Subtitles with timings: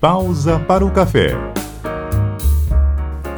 [0.00, 1.34] Pausa para o café.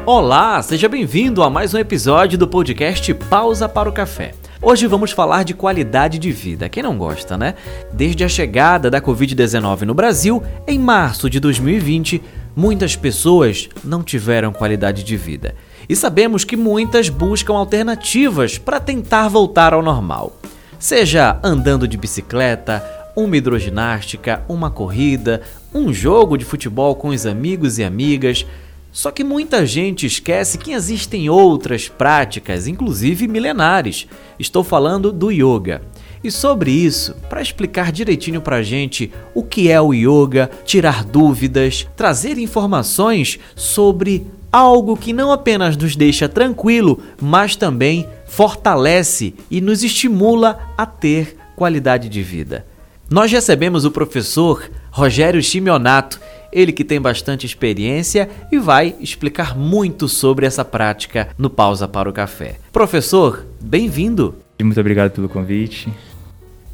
[0.04, 4.34] Olá, seja bem-vindo a mais um episódio do podcast Pausa para o Café.
[4.60, 6.68] Hoje vamos falar de qualidade de vida.
[6.68, 7.54] Quem não gosta, né?
[7.92, 12.20] Desde a chegada da Covid-19 no Brasil, em março de 2020,
[12.56, 15.54] muitas pessoas não tiveram qualidade de vida.
[15.88, 20.36] E sabemos que muitas buscam alternativas para tentar voltar ao normal.
[20.76, 25.42] Seja andando de bicicleta, uma hidroginástica, uma corrida,
[25.74, 28.46] um jogo de futebol com os amigos e amigas
[28.90, 34.06] só que muita gente esquece que existem outras práticas, inclusive milenares.
[34.38, 35.82] Estou falando do yoga.
[36.24, 41.86] E sobre isso, para explicar direitinho pra gente o que é o yoga, tirar dúvidas,
[41.96, 49.84] trazer informações sobre algo que não apenas nos deixa tranquilo, mas também fortalece e nos
[49.84, 52.66] estimula a ter qualidade de vida.
[53.10, 56.20] Nós recebemos o professor Rogério Chimionato,
[56.52, 62.10] ele que tem bastante experiência e vai explicar muito sobre essa prática no Pausa para
[62.10, 62.56] o Café.
[62.70, 64.34] Professor, bem-vindo!
[64.62, 65.88] Muito obrigado pelo convite.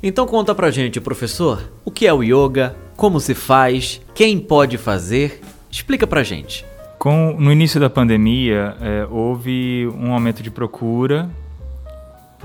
[0.03, 4.77] Então conta pra gente, professor, o que é o yoga, como se faz, quem pode
[4.77, 5.41] fazer?
[5.71, 6.65] Explica pra gente.
[6.99, 11.31] Com, no início da pandemia, é, houve um aumento de procura,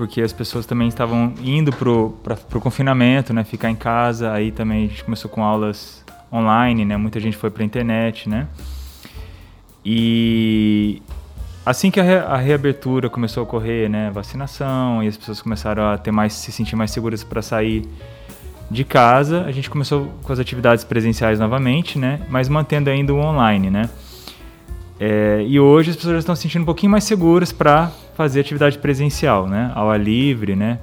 [0.00, 1.70] porque as pessoas também estavam indo
[2.24, 6.86] pra, pro confinamento, né, ficar em casa, aí também a gente começou com aulas online,
[6.86, 6.96] né?
[6.96, 8.48] Muita gente foi para a internet, né?
[9.84, 11.02] E
[11.66, 15.90] assim que a, re a, reabertura começou a ocorrer, né, vacinação e as pessoas começaram
[15.90, 17.86] a ter mais se sentir mais seguras para sair
[18.70, 23.18] de casa, a gente começou com as atividades presenciais novamente, né, mas mantendo ainda o
[23.18, 23.90] online, né.
[24.98, 28.40] É, e hoje as pessoas já estão se sentindo um pouquinho mais seguras para fazer
[28.40, 30.78] atividade presencial, né, ar livre, né.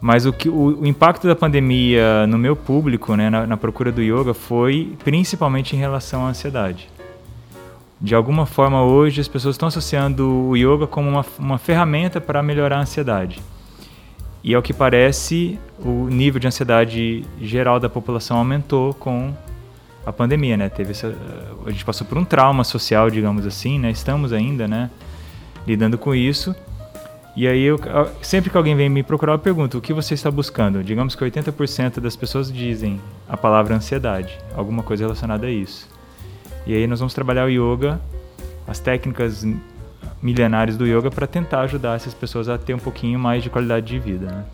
[0.00, 3.92] Mas o, que, o, o, impacto da pandemia no meu público, né, na, na, procura
[3.92, 6.88] do yoga, foi principalmente em relação à ansiedade.
[8.00, 12.42] De alguma forma, hoje, as pessoas estão associando o yoga como uma, uma ferramenta para
[12.42, 13.42] melhorar a ansiedade.
[14.42, 19.34] E, ao que parece, o nível de ansiedade geral da população aumentou com
[20.06, 20.70] a pandemia, né?
[20.70, 21.14] Teve essa,
[21.66, 23.90] a gente passou por um trauma social, digamos assim, né?
[23.90, 24.90] Estamos ainda, né,
[25.66, 26.54] lidando com isso.
[27.34, 27.80] E aí, eu,
[28.20, 30.84] sempre que alguém vem me procurar, eu pergunto: o que você está buscando?
[30.84, 35.88] Digamos que 80% das pessoas dizem a palavra ansiedade, alguma coisa relacionada a isso.
[36.66, 38.00] E aí, nós vamos trabalhar o yoga,
[38.66, 39.46] as técnicas
[40.20, 43.86] milenares do yoga, para tentar ajudar essas pessoas a ter um pouquinho mais de qualidade
[43.86, 44.26] de vida.
[44.26, 44.44] Né?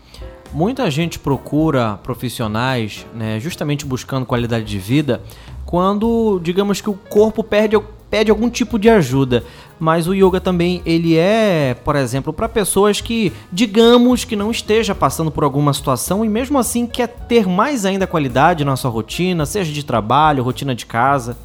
[0.51, 5.21] Muita gente procura profissionais, né, justamente buscando qualidade de vida,
[5.63, 7.75] quando, digamos que o corpo perde
[8.09, 9.43] pede algum tipo de ajuda.
[9.79, 14.93] Mas o yoga também ele é, por exemplo, para pessoas que, digamos, que não esteja
[14.93, 19.45] passando por alguma situação e mesmo assim quer ter mais ainda qualidade na sua rotina,
[19.45, 21.37] seja de trabalho, rotina de casa.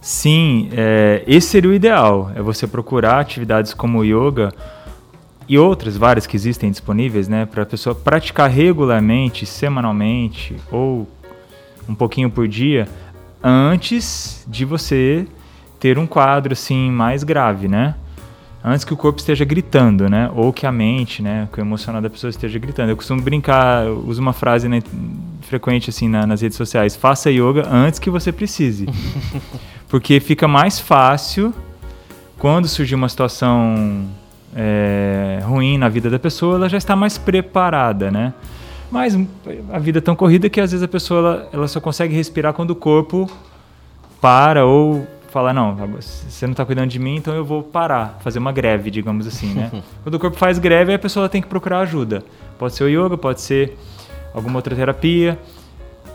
[0.00, 2.30] Sim, é, esse seria o ideal.
[2.34, 4.52] É você procurar atividades como o yoga
[5.48, 11.08] e outras várias que existem disponíveis, né, para a pessoa praticar regularmente, semanalmente ou
[11.88, 12.86] um pouquinho por dia,
[13.42, 15.26] antes de você
[15.78, 17.94] ter um quadro assim mais grave, né?
[18.64, 20.30] Antes que o corpo esteja gritando, né?
[20.34, 21.48] Ou que a mente, né?
[21.52, 22.90] Que o emocional da pessoa esteja gritando.
[22.90, 24.82] Eu costumo brincar, eu uso uma frase né,
[25.42, 28.86] frequente assim na, nas redes sociais: faça yoga antes que você precise,
[29.88, 31.54] porque fica mais fácil
[32.38, 34.06] quando surgir uma situação
[34.54, 38.32] é, ruim na vida da pessoa, ela já está mais preparada, né?
[38.90, 39.18] Mas
[39.72, 42.54] a vida é tão corrida que às vezes a pessoa ela, ela só consegue respirar
[42.54, 43.30] quando o corpo
[44.20, 48.38] para ou falar, não, você não está cuidando de mim, então eu vou parar, fazer
[48.38, 49.70] uma greve, digamos assim, né?
[50.02, 52.24] Quando o corpo faz greve, a pessoa tem que procurar ajuda.
[52.58, 53.76] Pode ser o yoga, pode ser
[54.34, 55.38] alguma outra terapia,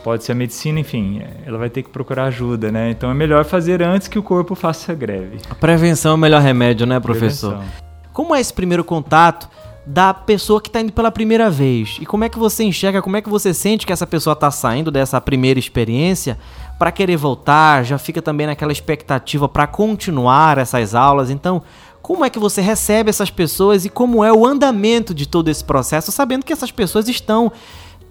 [0.03, 2.89] pode ser a medicina, enfim, ela vai ter que procurar ajuda, né?
[2.89, 5.37] Então é melhor fazer antes que o corpo faça greve.
[5.49, 7.57] A prevenção é o melhor remédio, né, professor?
[7.57, 7.83] Prevenção.
[8.11, 9.49] Como é esse primeiro contato
[9.85, 11.97] da pessoa que está indo pela primeira vez?
[11.99, 14.49] E como é que você enxerga, como é que você sente que essa pessoa está
[14.49, 16.37] saindo dessa primeira experiência
[16.79, 21.29] para querer voltar, já fica também naquela expectativa para continuar essas aulas.
[21.29, 21.61] Então,
[22.01, 25.63] como é que você recebe essas pessoas e como é o andamento de todo esse
[25.63, 27.51] processo, sabendo que essas pessoas estão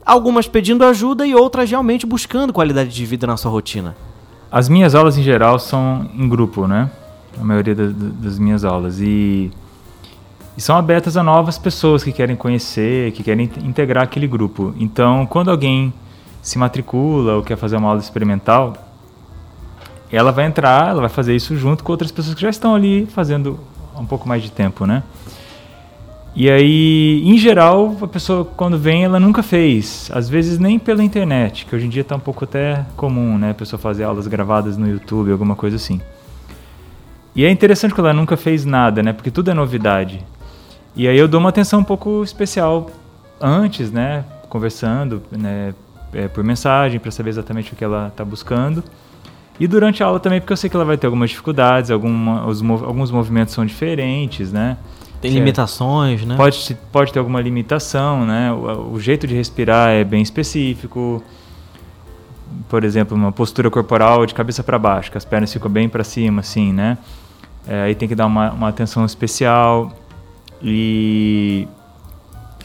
[0.04, 3.94] algumas pedindo ajuda e outras realmente buscando qualidade de vida na sua rotina?
[4.50, 6.90] As minhas aulas em geral são em grupo, né?
[7.40, 9.50] A maioria da, das minhas aulas e,
[10.56, 14.75] e são abertas a novas pessoas que querem conhecer, que querem integrar aquele grupo.
[14.78, 15.93] Então, quando alguém
[16.43, 18.75] se matricula ou quer fazer uma aula experimental,
[20.10, 23.06] ela vai entrar, ela vai fazer isso junto com outras pessoas que já estão ali
[23.06, 23.58] fazendo
[23.96, 25.02] um pouco mais de tempo, né?
[26.34, 30.10] E aí, em geral, a pessoa quando vem, ela nunca fez.
[30.14, 33.50] Às vezes nem pela internet, que hoje em dia está um pouco até comum, né?
[33.50, 36.00] A pessoa fazer aulas gravadas no YouTube, alguma coisa assim.
[37.34, 39.12] E é interessante que ela nunca fez nada, né?
[39.12, 40.25] Porque tudo é novidade.
[40.94, 42.90] E aí eu dou uma atenção um pouco especial
[43.40, 44.24] antes, né?
[44.48, 45.74] Conversando, né?
[46.12, 48.84] É, por mensagem, para saber exatamente o que ela está buscando.
[49.58, 52.46] E durante a aula também, porque eu sei que ela vai ter algumas dificuldades, alguma,
[52.46, 54.76] os, alguns movimentos são diferentes, né?
[55.20, 56.36] Tem limitações, né?
[56.36, 58.52] Pode, pode ter alguma limitação, né?
[58.52, 61.22] O, o, jeito de respirar é bem específico.
[62.68, 66.02] Por exemplo, uma postura corporal de cabeça para baixo, que as pernas ficam bem para
[66.02, 66.98] cima, assim, né?
[67.66, 69.92] É, aí tem que dar uma, uma atenção especial.
[70.62, 71.67] E,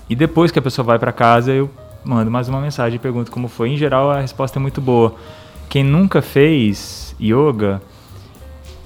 [0.09, 1.69] e depois que a pessoa vai para casa, eu
[2.03, 3.69] mando mais uma mensagem e pergunto como foi.
[3.69, 5.15] Em geral, a resposta é muito boa.
[5.69, 7.81] Quem nunca fez yoga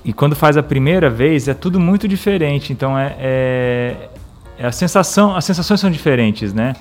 [0.04, 2.74] e quando faz a primeira vez é tudo muito diferente.
[2.74, 4.10] Então é, é,
[4.58, 6.74] é a sensação, as sensações são diferentes, né?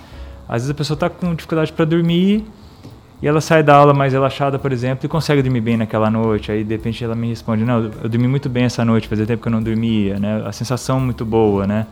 [0.48, 2.44] Às vezes a pessoa está com dificuldade para dormir
[3.22, 6.50] e ela sai da aula mais relaxada, por exemplo, e consegue dormir bem naquela noite.
[6.50, 9.42] Aí de repente ela me responde: "Não, eu dormi muito bem essa noite, fazia tempo
[9.42, 10.42] que eu não dormia", né?
[10.46, 11.86] A sensação muito boa, né?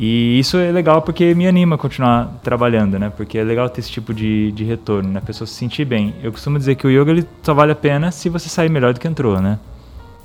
[0.00, 3.10] E isso é legal porque me anima a continuar trabalhando, né?
[3.10, 5.18] Porque é legal ter esse tipo de, de retorno, né?
[5.18, 6.14] A pessoa se sentir bem.
[6.22, 8.94] Eu costumo dizer que o yoga ele só vale a pena se você sair melhor
[8.94, 9.58] do que entrou, né?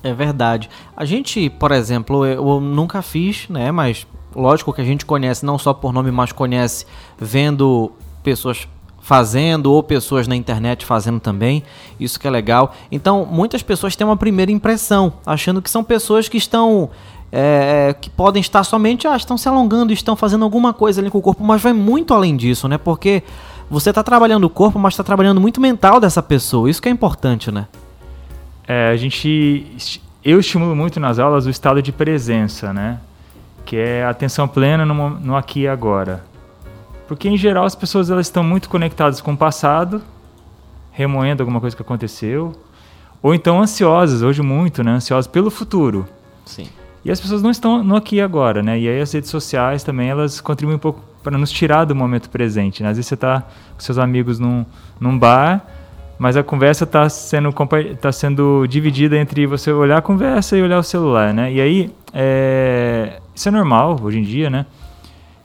[0.03, 0.69] É verdade.
[0.95, 3.71] A gente, por exemplo, eu nunca fiz, né?
[3.71, 4.05] Mas
[4.35, 6.85] lógico que a gente conhece não só por nome, mas conhece
[7.17, 7.91] vendo
[8.21, 8.67] pessoas
[9.03, 11.63] fazendo ou pessoas na internet fazendo também.
[11.99, 12.73] Isso que é legal.
[12.91, 16.89] Então, muitas pessoas têm uma primeira impressão, achando que são pessoas que estão
[17.35, 21.09] é, é, que podem estar somente, ah, estão se alongando, estão fazendo alguma coisa ali
[21.09, 22.77] com o corpo, mas vai muito além disso, né?
[22.77, 23.23] Porque
[23.67, 26.69] você está trabalhando o corpo, mas está trabalhando muito mental dessa pessoa.
[26.69, 27.67] Isso que é importante, né?
[28.67, 32.99] É, a gente, eu estimulo muito nas aulas o estado de presença, né?
[33.65, 36.23] Que é a atenção plena no, no aqui e agora.
[37.07, 40.03] Porque em geral as pessoas elas estão muito conectadas com o passado,
[40.91, 42.53] remoendo alguma coisa que aconteceu,
[43.23, 44.91] ou então ansiosas, hoje muito, né?
[44.91, 46.07] Ansiosas pelo futuro.
[46.45, 46.67] Sim.
[47.05, 48.79] E as pessoas não estão no aqui agora, né?
[48.79, 52.29] E aí as redes sociais também, elas contribuem um pouco para nos tirar do momento
[52.29, 52.89] presente, né?
[52.89, 53.41] Às vezes você está
[53.73, 54.65] com seus amigos num,
[54.99, 55.65] num bar,
[56.17, 57.53] mas a conversa está sendo,
[57.99, 61.51] tá sendo dividida entre você olhar a conversa e olhar o celular, né?
[61.51, 64.65] E aí, é, isso é normal hoje em dia, né?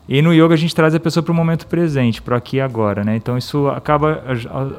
[0.09, 2.61] E no yoga a gente traz a pessoa para o momento presente, para aqui e
[2.61, 3.15] agora, né?
[3.15, 4.23] Então isso acaba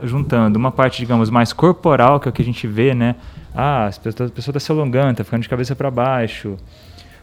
[0.03, 3.15] juntando uma parte, digamos, mais corporal, que é o que a gente vê, né?
[3.55, 6.57] ah, a pessoa está se alongando, está ficando de cabeça para baixo,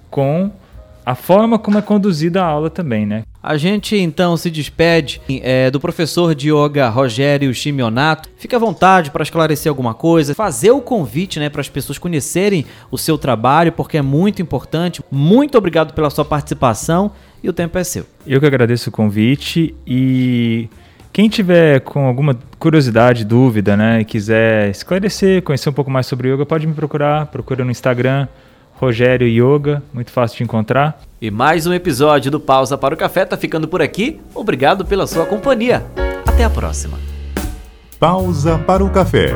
[0.09, 0.51] com
[1.05, 3.23] a forma como é conduzida a aula também, né?
[3.41, 8.27] A gente então se despede é, do professor de yoga Rogério Chimionato.
[8.35, 12.65] Fique à vontade para esclarecer alguma coisa, fazer o convite né, para as pessoas conhecerem
[12.91, 15.01] o seu trabalho, porque é muito importante.
[15.09, 17.13] Muito obrigado pela sua participação
[17.43, 18.05] e o tempo é seu.
[18.25, 20.69] Eu que agradeço o convite e
[21.13, 26.29] quem tiver com alguma curiosidade, dúvida, né, e quiser esclarecer, conhecer um pouco mais sobre
[26.29, 28.27] yoga, pode me procurar, procura no Instagram,
[28.73, 31.01] Rogério Yoga, muito fácil de encontrar.
[31.19, 34.19] E mais um episódio do Pausa para o Café tá ficando por aqui.
[34.35, 35.83] Obrigado pela sua companhia.
[36.27, 36.99] Até a próxima.
[37.99, 39.33] Pausa para o Café.